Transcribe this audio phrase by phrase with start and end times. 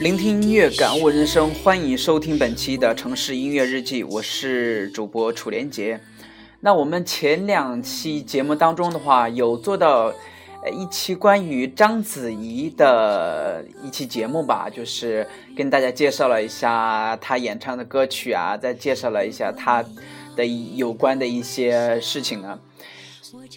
[0.00, 5.98] 聆听音乐，感悟人生，欢迎收听本期的城市音乐日记，我是主播楚连杰。
[6.60, 10.12] 那我们前两期节目当中的话，有做到
[10.62, 15.26] 呃一期关于章子怡的一期节目吧，就是
[15.56, 19.84] 跟大家介绍了一下她演唱的歌曲啊，再介绍了一下她
[20.36, 22.56] 的有关的一些事情啊。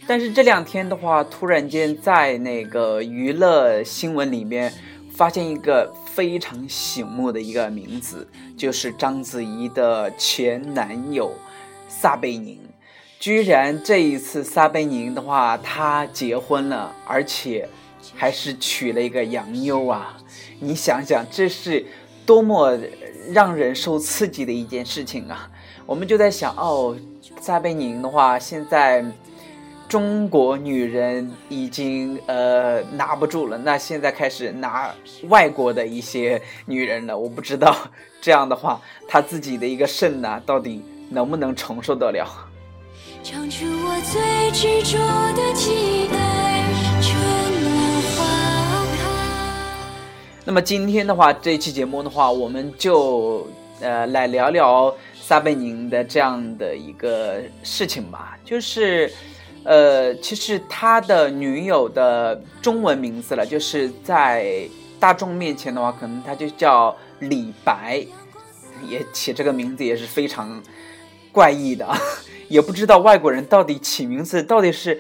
[0.08, 4.74] 但是这两天的话，突然间在那个娱乐新闻里面
[5.16, 11.34] 发现一个非常醒目的一个名字，就是章子怡的前男友
[11.88, 12.60] 撒贝宁。
[13.20, 17.70] 居然这一次撒贝宁的话，他结婚了，而且
[18.16, 20.18] 还是娶了一个洋妞啊！
[20.60, 21.86] 你想想，这是
[22.26, 22.78] 多么
[23.32, 25.50] 让人受刺激的一件事情啊！
[25.86, 26.98] 我们就在想，哦，
[27.40, 29.06] 撒贝宁的话，现在。
[29.92, 34.90] 中国女人已经呃拿不住了，那现在开始拿
[35.28, 37.18] 外国的一些女人了。
[37.20, 37.76] 我不知道
[38.22, 42.26] 这样的话，她自己的一个肾呐，到底能不能承受得了？
[43.22, 44.98] 唱出我最执着
[45.36, 46.64] 的期待，
[47.02, 47.14] 春
[47.62, 49.04] 暖花开。
[50.46, 53.46] 那么今天的话，这一期节目的话，我们就
[53.82, 59.12] 呃来聊聊撒贝宁的这样的一个事情吧，就是。
[59.64, 64.68] 呃，其实他的女友的中文名字了，就是在
[65.00, 68.04] 大众面前的话，可能他就叫李白，
[68.88, 70.62] 也起这个名字也是非常
[71.32, 71.88] 怪异的，
[72.50, 75.00] 也不知道外国人到底起名字到底是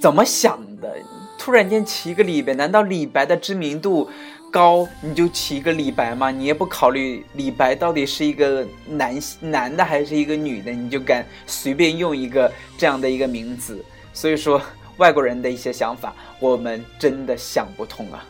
[0.00, 0.96] 怎么想的，
[1.38, 4.08] 突然间起一个李白，难道李白的知名度？
[4.50, 13.84] 高你就起一个李白嘛，你也不考虑李白到底是一个男男的还是一个女的，你就敢随便用一个这样的一个名字。
[14.12, 14.60] 所以说，
[14.96, 18.24] 外国人的一些想法，我们真的想不通啊。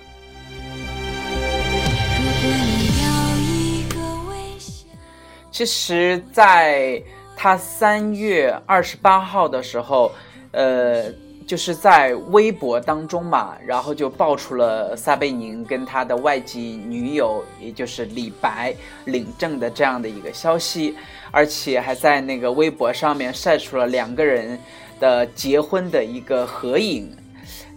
[5.50, 7.02] 其实，在
[7.34, 10.12] 他三月二十八号的时候，
[10.52, 11.10] 呃。
[11.50, 18.72] 就是在微博当中嘛，然后就爆出了撒贝宁跟他的外籍女友，也就是李白
[19.06, 20.94] 领证的这样的一个消息，
[21.32, 24.56] 而且还在那个微博上面晒出了两个人
[25.00, 27.10] 的结婚的一个合影。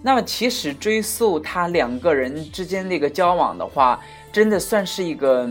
[0.04, 4.00] 那么，其实追溯他两个人之间那个交往的话，
[4.32, 5.50] 真的算是一个，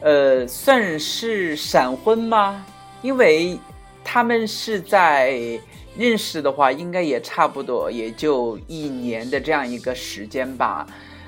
[0.00, 2.64] 呃，算是闪婚吗？
[3.02, 3.58] 因为
[4.04, 5.60] 他们是在。
[5.94, 10.86] 认识的话，应该也差不多，也就一年的这样一个时间吧。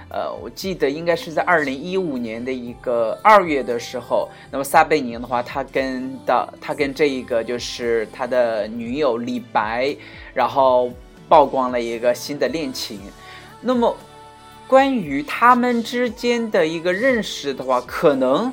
[0.09, 9.95] 呃，我记得应该是在二零一五年的一个二月的时候，那么撒贝宁的话，他跟的他跟这一个就是他的女友李白，
[10.33, 10.91] 然后
[11.29, 12.99] 曝光了一个新的恋情。
[13.61, 13.95] 那么
[14.67, 18.51] 关于他们之间的一个认识的话，可能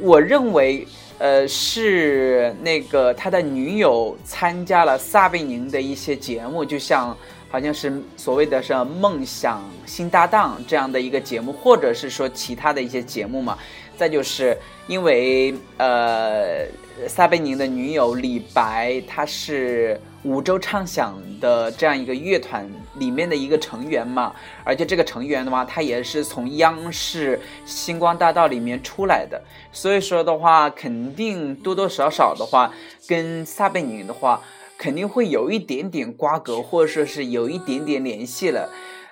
[0.00, 0.86] 我认为。
[1.18, 7.16] 呃，是那个他的女友参加了撒贝宁的一些节目，就像
[7.48, 13.56] 好像是所谓的是梦想新搭档这样的一个节目，或者是说其他的一些节目嘛。
[13.96, 14.54] 再就是
[14.88, 16.66] 因为呃，
[17.08, 20.00] 撒贝宁的女友李白，她是。
[20.22, 24.34] 五洲畅想的这样一个乐团里面的一个成员嘛，
[24.64, 32.72] 而且这个成员的话，他也是从央视《星光大道》里面出来的，所以说的话，肯定多多少少的话，
[33.06, 34.42] 跟撒贝宁的话，
[34.76, 38.68] 肯定会有一点点瓜葛，或者说是有一点点联系了。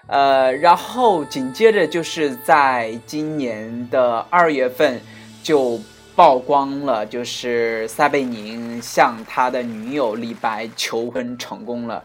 [0.08, 5.00] 呃，然后紧接着就是在今年的二月份
[5.44, 5.78] 就。
[6.16, 12.04] 曝光了，就是撒贝宁向他的女友李白求婚成功了，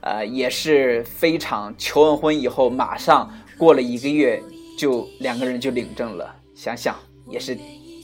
[0.00, 4.42] 呃，也是非常求完婚以后，马上过了一个月，
[4.78, 6.34] 就两个人就领证了。
[6.54, 6.94] 想想
[7.28, 7.56] 也是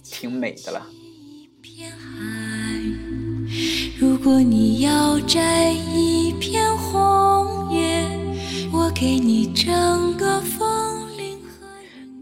[0.02, 0.86] 挺美的了。
[4.00, 8.08] 如果你要摘一片红叶，
[8.72, 11.01] 我给你整个风铃。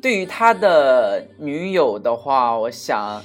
[0.00, 3.22] 对于他的女友的话，我想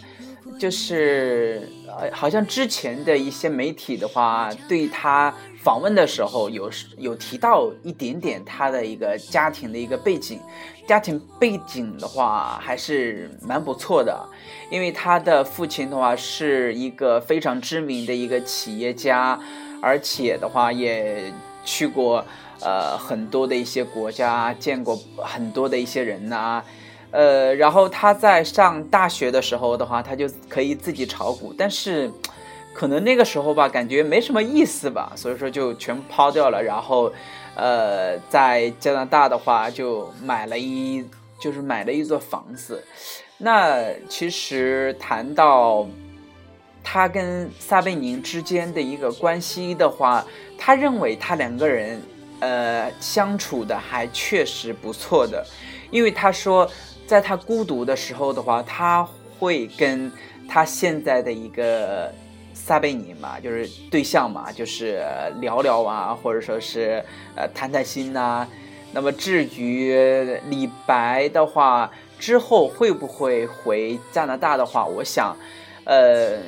[0.59, 10.39] 就是呃，好像之前的一些媒体的话，对他访问的时候有有提到一点点他的一个家庭的一个背景，
[10.85, 14.27] 家庭背景的话还是蛮不错的，
[14.69, 19.39] 因为他的父亲的话是一个非常知名的一个企业家，
[19.81, 21.31] 而且的话也
[21.63, 22.25] 去过。
[22.61, 26.63] 呃，很多的一些国家见过很多的一些人呐，
[27.11, 32.09] 呃，然后他在上大学的时候的话，他就可以自己炒股，但是
[32.73, 36.63] 可能那个时候吧，感觉没什么意思吧，所以说就全抛掉了。
[36.63, 37.11] 然后，
[37.55, 41.05] 呃，在加拿大的话，就买了一，
[41.39, 42.83] 就是买了一座房子。
[43.37, 45.85] 那其实谈到
[46.83, 50.25] 他跟撒贝宁之间的一个关系的话，
[50.57, 52.01] 他认为他两个人。
[52.39, 55.45] 呃，相处的还确实不错的，
[55.89, 56.69] 因为他说，
[57.07, 59.07] 在他孤独的时候的话，他
[59.39, 60.11] 会跟
[60.47, 62.13] 他现在的一个
[62.53, 65.03] 撒贝宁嘛，就是对象嘛，就是
[65.39, 67.03] 聊聊啊，或者说是
[67.35, 68.47] 呃谈谈心呐。
[68.91, 69.93] 那么至于
[70.49, 71.89] 李白的话，
[72.19, 75.35] 之后会不会回加拿大的话，我想，
[75.85, 76.39] 呃。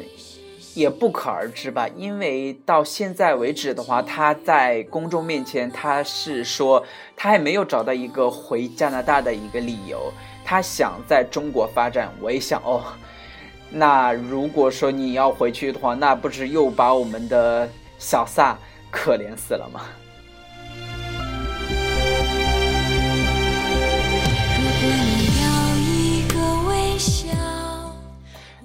[0.78, 6.86] 也不可而知吧，因为到现在为止的话，他在公众面前，他是说
[7.16, 10.14] 他还没有找到一个回加拿大的一个理由，
[10.46, 12.14] 他想在中国发展。
[12.22, 12.84] 我也想哦，
[13.72, 18.56] 那如果说你要回去的话，那不是又把我们的小萨
[18.92, 19.82] 可怜死了吗？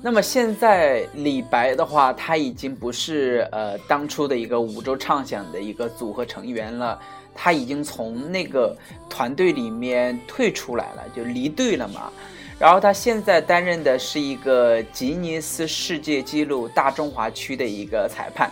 [0.05, 6.99] 那么现在李白的话，他已经不是呃当初的一个五洲畅想的一个组合成员了，
[7.33, 8.77] 他已经从那个
[9.09, 12.11] 团队里面退出来了，就离队了嘛。
[12.59, 18.51] 然后他现在担任的是一个吉尼斯世界纪录大中华区的一个裁判，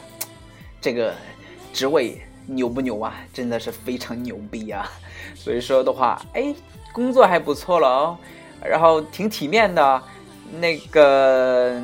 [0.81, 1.13] 这个
[1.73, 3.13] 职位牛不牛啊？
[3.35, 4.89] 真的是非常牛逼啊！
[5.35, 6.55] 所以说的话，哎，
[6.93, 8.17] 工作还不错了哦，
[8.65, 10.01] 然后挺体面的。
[10.59, 11.81] 那个，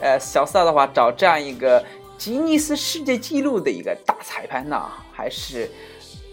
[0.00, 1.84] 呃，小萨的话找这样一个
[2.18, 5.70] 吉尼斯世界纪录的一个大裁判呢，还是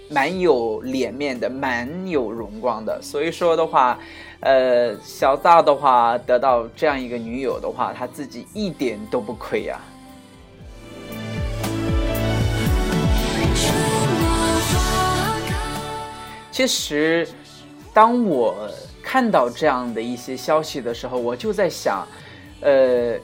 [0.10, 3.00] 蛮有脸面的，蛮有荣光的。
[3.02, 4.00] 所以说的话，
[4.40, 9.80] 呃，小萨的话得到这样一个女友的话，他自己一点都不亏呀。
[16.52, 17.28] 其实，
[17.94, 18.56] 当我。
[19.08, 22.06] 看到这样的一些消息的时候，我就在想，
[22.60, 23.18] 呃，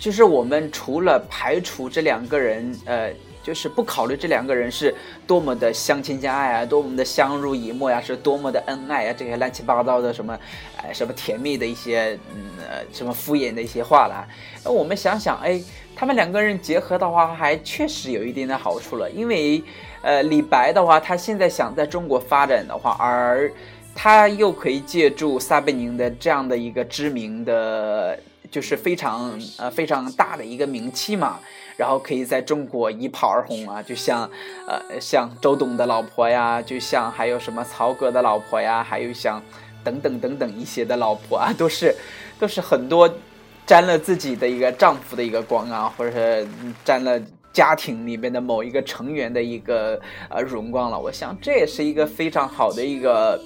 [0.00, 4.94] 就是我们除了排除这两个人，呃，就是不考虑这两个人是
[5.26, 10.38] 多么的相亲相爱啊，多么的相濡以沫呀，是多么的恩爱啊，这些乱七八糟的什么，
[10.78, 12.42] 哎，什么甜蜜的一些，嗯，
[12.90, 14.26] 什么敷衍的一些话啦。
[14.64, 15.60] 那我们想想，哎，
[15.94, 19.62] 他们两个人结合的话，还确实有一定的好处了，因为，
[20.00, 23.52] 呃，李白的话，他现在想在中国发展的话，而
[24.00, 28.16] 他又可以借助撒贝宁的这样的一个知名的，
[28.48, 31.40] 就是非常呃非常大的一个名气嘛，
[31.76, 34.30] 然后可以在中国一炮而红啊，就像
[34.68, 39.42] 呃像周董的老婆呀，就像还有什么曹格的老婆呀，还有像
[39.82, 41.92] 等等等等一些的老婆啊，都是
[42.38, 43.12] 都是很多
[43.66, 46.46] 沾了自己的一个丈夫的一个光啊，或者是
[46.84, 47.20] 沾了
[47.52, 50.96] 家庭里面的某一个成员的一个呃荣光了。
[50.96, 53.36] 我想这也是一个非常好的一个。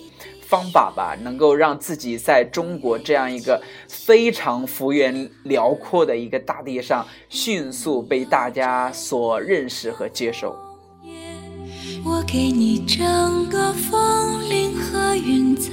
[0.53, 10.55] 方法吧，能够让自己在中国这样一个非常幅员辽阔的一个大地上，迅速被大家所认识和接受。
[12.05, 15.73] 我给你整个风铃和云彩。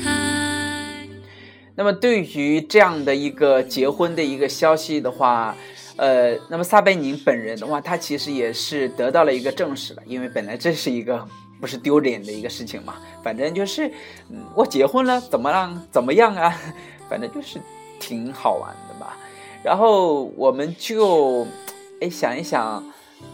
[1.75, 5.53] 那么，对于这样的一个结婚的一个消息的话，
[5.97, 11.27] 呃，那么撒贝宁本人的话，他其实也是得到了一个证实了，因为本来这是一个。
[11.59, 12.95] 不是丢脸的一个事情嘛？
[13.21, 13.91] 反正就是，
[14.55, 15.87] 我结婚了，怎么样？
[15.91, 16.55] 怎么样啊？
[17.09, 17.59] 反正就是
[17.99, 19.17] 挺好玩的吧。
[19.63, 21.45] 然后我们就，
[21.99, 22.83] 哎，想一想，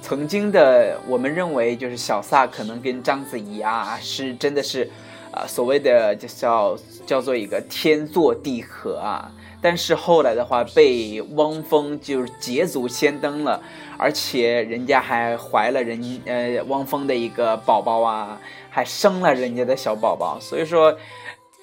[0.01, 4.89] 曾经的我们认为就是小撒可能跟章子怡啊，是真的是，
[5.31, 9.31] 啊，所谓的就叫叫做一个天作地合啊。
[9.61, 13.61] 但是后来的话，被汪峰就是捷足先登了。
[13.97, 20.97] 而且人家还怀了人呃汪峰的一个宝宝啊，还生了人家的小宝宝，所以说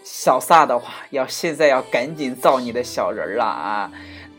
[0.02, 3.90] 小撒的话要现在要赶紧造你的小人了啊！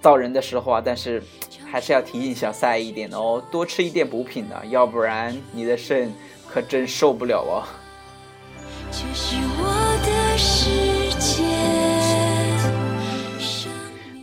[0.02, 1.24] 造人的时候啊，但是
[1.72, 6.14] 还是要提醒小撒一点哦，多吃一点补品的，要不然你的肾
[6.52, 7.64] 可真受不了哦。
[8.92, 9.64] 这是我
[10.06, 11.03] 的世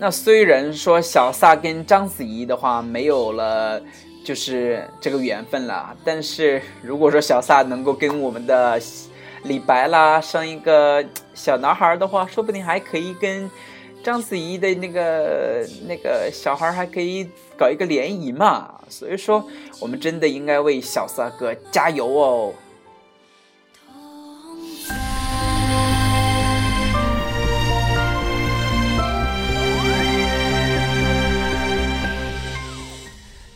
[0.02, 3.78] 那虽然说小撒跟章子怡的话没有了，
[4.24, 8.80] 就是这个缘分了，但是如果说小撒能够跟我们的
[9.42, 11.04] 李白啦生一个
[11.34, 13.50] 小男孩的话，说不定还可以跟
[14.02, 17.28] 章子怡的那个那个小孩还可以
[17.58, 18.76] 搞一个联谊嘛。
[18.88, 19.46] 所以说，
[19.80, 22.54] 我们真的应该为小撒哥加油哦。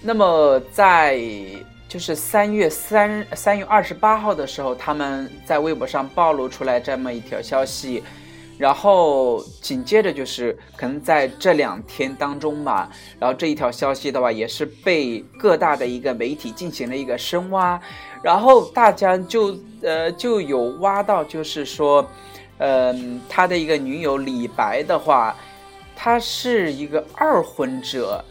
[0.06, 1.18] 那么在
[1.88, 8.02] 就是三月三三月二十八号的时候，他们在微博上暴露出来这么一条消息，
[8.58, 17.80] 然后紧接着就是可能在这两天当中吧，然后这一条消息的话也是被各大的一个媒体进行了一个深挖，
[18.22, 22.06] 然后大家就呃就有挖到就是说，
[22.58, 25.34] 嗯，他的一个女友李白的话，
[25.96, 28.22] 他是一个二婚者。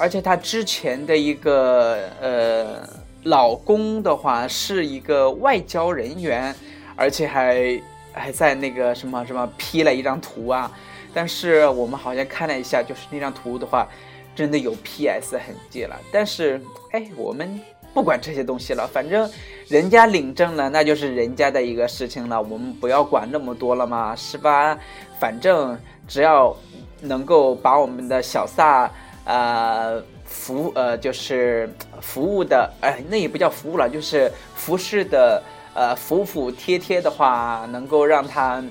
[0.00, 2.88] 而且她之前的一个呃
[3.24, 6.54] 老公的话是一个外交人员，
[6.96, 7.78] 而且还
[8.12, 10.72] 还在那个什么什么 P 了一张图啊。
[11.12, 13.86] 但是我们好像看了一下，就是那张图的话，
[14.34, 16.00] 真的有 PS 痕迹了。
[16.10, 16.58] 但是
[16.92, 17.60] 哎，我们
[17.92, 19.30] 不管这些东西了，反正
[19.68, 24.78] 人家领证了，那就是人家的一个事情了，我们不要管那么多了嘛，是吧？
[25.18, 25.78] 反正
[26.08, 26.56] 只要
[27.00, 28.90] 能够把我们的小撒。
[29.24, 35.42] 呃，服呃就是服务的，哎，那也不叫服务了，就是服侍的，
[35.74, 38.62] 呃，服服帖帖的话，能够让他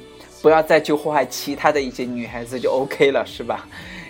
[0.41, 3.67] 不要再去祸害其他的一些女孩子就 OK 了，是吧？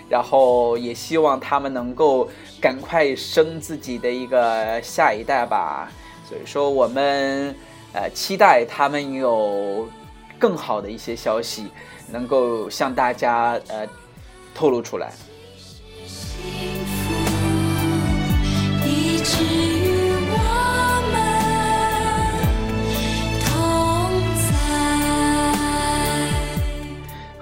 [0.08, 2.28] 然后也希望他们能够
[2.60, 5.90] 赶快生自己的一个下一代吧。
[6.28, 7.54] 所以说，我们
[7.92, 9.88] 呃期待他们有
[10.38, 11.68] 更好的一些消息
[12.10, 13.86] 能够向大家呃
[14.54, 15.12] 透露出来。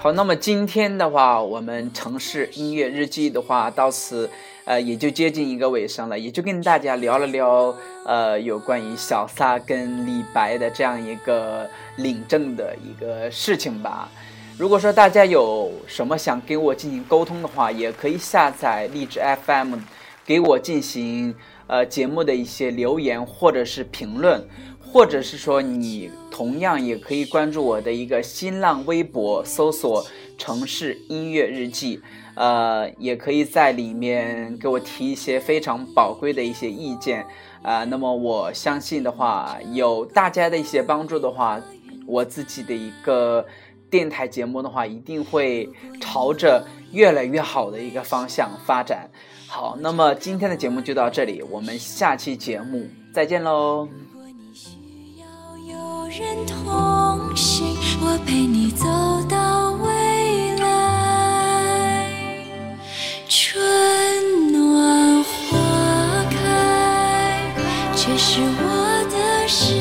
[0.01, 4.31] 好，那么今天的话，我们城市音乐日记的话，到此
[4.65, 7.75] 呃也就接近一个尾声了，也就跟大家聊了聊
[8.07, 14.09] 呃有关于小撒跟李白的这样一个领证的一个事情吧。
[14.57, 19.75] 如果说大家有什么想跟我进行沟通的话，也可以下载荔枝 FM，
[20.25, 21.35] 给我进行
[21.69, 24.45] 呃节目的一些留言或者是评论。
[24.91, 30.03] 或者是说，你同样也可以关注我的一个新浪微博，搜索
[30.39, 32.01] “城市音乐日记”，
[32.35, 37.27] 呃，也可以在里面给我提一些非常宝贵的一些意见，
[37.61, 41.61] 啊，那么我相信的话，有大家的一些帮助的话，
[42.07, 43.45] 我自己的一个
[43.91, 45.69] 电台节目的话，一定会
[46.01, 49.11] 朝着越来越好的一个方向发展。
[49.49, 53.89] 好，那么今天的节目就到这里，我们下期节目再见喽。
[56.11, 58.85] 人同行，我陪你走
[59.29, 62.11] 到未来。
[63.29, 67.55] 春暖花开，
[67.95, 69.75] 这是我的世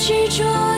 [0.00, 0.69] 执着。